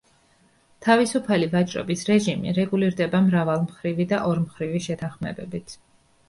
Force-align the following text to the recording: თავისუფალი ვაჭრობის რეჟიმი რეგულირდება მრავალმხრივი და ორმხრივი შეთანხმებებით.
თავისუფალი 0.85 1.49
ვაჭრობის 1.51 2.05
რეჟიმი 2.07 2.53
რეგულირდება 2.59 3.21
მრავალმხრივი 3.27 4.09
და 4.15 4.23
ორმხრივი 4.31 4.83
შეთანხმებებით. 4.89 5.79